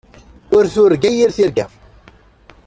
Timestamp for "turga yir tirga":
0.75-1.65